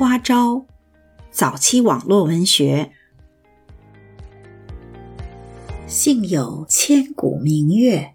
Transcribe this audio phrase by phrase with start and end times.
[0.00, 0.64] 花招，
[1.30, 2.92] 早期网络文学。
[5.86, 8.14] 幸有千古明月，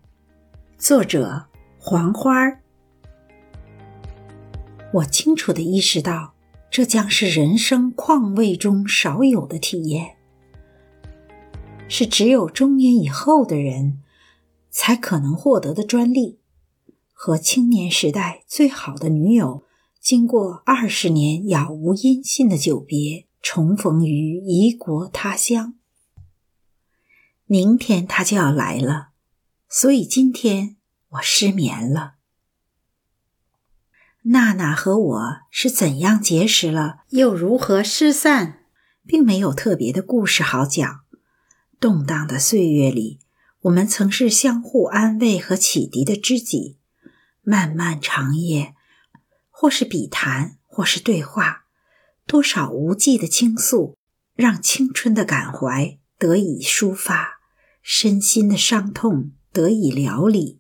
[0.79, 1.46] 作者
[1.78, 2.33] 黄花。
[4.94, 6.33] 我清楚的意识到，
[6.71, 10.15] 这将是人生况味中少有的体验，
[11.88, 14.02] 是只有中年以后的人
[14.72, 16.40] 才可能获得的专利，
[17.13, 19.62] 和青年时代最好的女友。
[20.05, 25.73] 经过二十年杳无音信的久别，重逢于异国他乡。
[27.45, 29.08] 明天他就要来了，
[29.68, 30.76] 所以今天
[31.09, 32.18] 我失眠了。
[34.26, 38.59] 娜娜和我是怎样结识了，又如何失散，
[39.08, 41.00] 并没有特别的故事好讲。
[41.80, 43.22] 动荡的岁月里，
[43.62, 46.78] 我们曾是相互安慰和启迪的知己。
[47.42, 48.75] 漫漫长夜。
[49.58, 51.64] 或是笔谈，或是对话，
[52.28, 53.98] 多少无际的倾诉，
[54.36, 57.39] 让青春的感怀得以抒发，
[57.81, 60.59] 身心的伤痛得以疗理。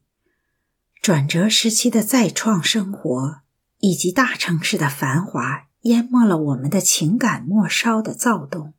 [1.01, 3.41] 转折时期的再创生活，
[3.79, 8.73] 以及大城市的繁华，淹没了我们的情感末梢的躁动。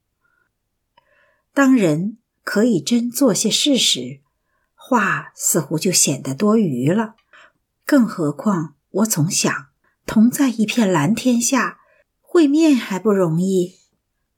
[1.53, 4.22] 当人可以真做些事时，
[4.75, 7.17] 话似乎就显得多余了。
[7.84, 9.66] 更何况，我总想。
[10.07, 11.81] 同在一片蓝天下，
[12.21, 13.75] 会面还不容易，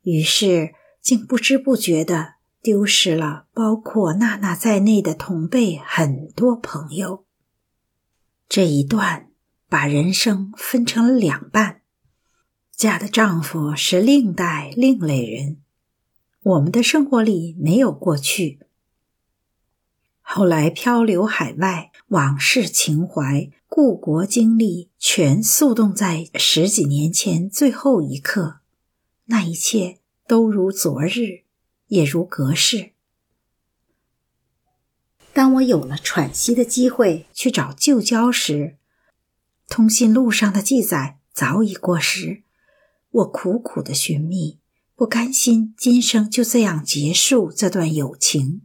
[0.02, 7.24] 于是竟不知不觉的丢失了包括娜娜在内的同辈很多朋友。
[8.48, 9.28] 这一段
[9.68, 11.82] 把人生分成了两半。
[12.74, 15.58] 嫁的丈夫是另代另类人，
[16.42, 18.60] 我们的生活里没有过去。
[20.30, 23.50] 后来漂流海外，往事情怀。
[23.66, 28.60] 故国经历全速冻在十几年前最后一刻，
[29.26, 31.44] 那一切都如昨日，
[31.86, 32.90] 也如隔世。
[35.32, 38.76] 当我有了喘息的机会去找旧交时，
[39.66, 42.42] 通信录上的记载早已过时。
[43.10, 44.58] 我苦苦的寻觅，
[44.94, 48.60] 不甘心今生就这样结束这段友情。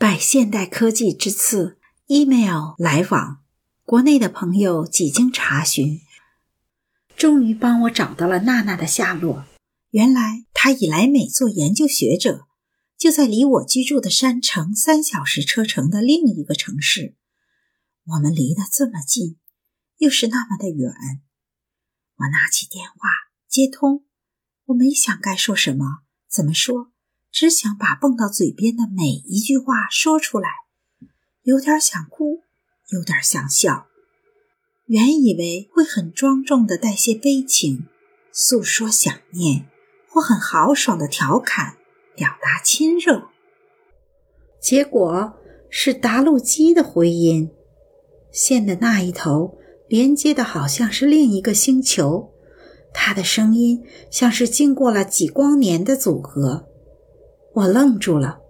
[0.00, 1.78] 拜现代科技之赐。
[2.06, 3.44] email 来往，
[3.84, 6.00] 国内的朋友几经查询，
[7.18, 9.44] 终于帮我找到了娜娜的下落。
[9.90, 12.46] 原来她已来美做研究学者，
[12.96, 17.14] 就在离我居住的山城三小时车程的另一个城市。
[18.04, 19.36] 我们离得这么近，
[19.98, 20.90] 又是那么的远。
[22.16, 22.96] 我拿起电话
[23.46, 24.06] 接通，
[24.64, 26.90] 我没想该说什么，怎么说，
[27.32, 30.48] 只想把蹦到嘴边的每一句话说出来。
[31.42, 32.42] 有点想哭，
[32.90, 33.86] 有点想笑。
[34.86, 37.86] 原以为会很庄重的带些悲情，
[38.32, 39.66] 诉说想念，
[40.08, 41.76] 或很豪爽的调侃，
[42.16, 43.28] 表达亲热。
[44.60, 45.34] 结果
[45.70, 47.50] 是达录机的回音，
[48.32, 49.56] 线的那一头
[49.88, 52.32] 连接的好像是另一个星球，
[52.92, 56.69] 他的声音像是经过了几光年的阻隔。
[57.60, 58.40] 我愣住了，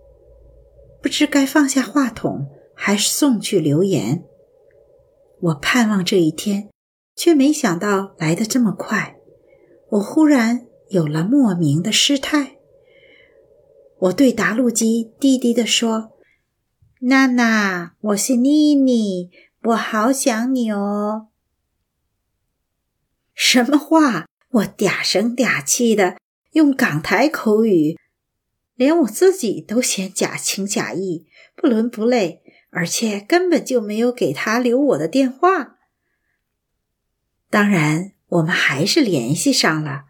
[1.00, 2.48] 不知该放下话筒。
[2.82, 4.24] 还是送去留言。
[5.38, 6.70] 我盼望这一天，
[7.14, 9.16] 却没想到来得这么快。
[9.90, 12.56] 我忽然有了莫名的失态。
[13.98, 16.12] 我对答录机低低的说
[17.04, 19.28] ：“娜娜，我是妮妮，
[19.64, 21.28] 我好想你哦。”
[23.36, 24.24] 什么话？
[24.52, 26.16] 我嗲声嗲气的
[26.52, 27.98] 用港台口语，
[28.80, 32.40] 连我自己都嫌假情假意，不伦不类。
[32.70, 35.76] 而且根本就没有给他留我的电话。
[37.50, 40.04] 当然，我们还是联系上了，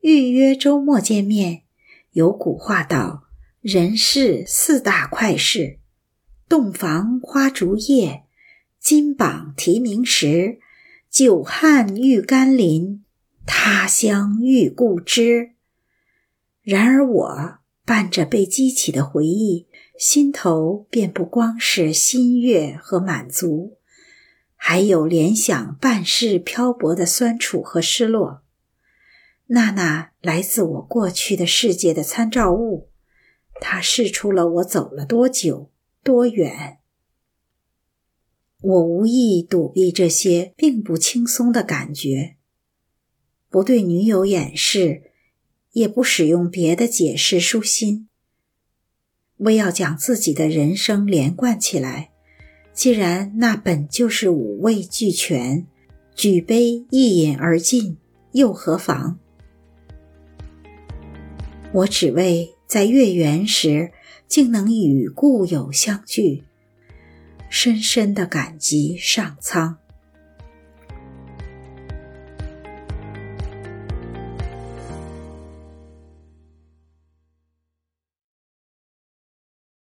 [0.00, 1.62] 预约周末见面。
[2.10, 3.28] 有古话道
[3.62, 5.78] ：“人世四大快事，
[6.48, 8.24] 洞房花烛夜，
[8.80, 10.58] 金榜题名时，
[11.08, 13.04] 久旱遇甘霖，
[13.46, 15.52] 他乡遇故知。”
[16.64, 19.66] 然而，我伴着被激起的回忆。
[19.98, 23.76] 心头便不光是心悦和满足，
[24.56, 28.42] 还有联想半世漂泊的酸楚和失落。
[29.48, 32.88] 娜娜来自我过去的世界的参照物，
[33.60, 35.70] 它试出了我走了多久、
[36.02, 36.78] 多远。
[38.60, 42.36] 我无意躲避这些并不轻松的感觉，
[43.48, 45.11] 不对女友掩饰，
[45.72, 48.08] 也不使用别的解释舒心。
[49.38, 52.10] 为要将自己的人生连贯起来，
[52.72, 55.66] 既然那本就是五味俱全，
[56.14, 57.96] 举杯一饮而尽，
[58.32, 59.18] 又何妨？
[61.72, 63.92] 我只为在月圆时，
[64.28, 66.44] 竟能与故友相聚，
[67.50, 69.78] 深深的感激上苍。